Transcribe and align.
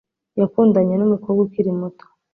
Yakundanye 0.39 0.93
numukobwa 0.97 1.39
ukiri 1.47 1.71
muto 1.79 2.05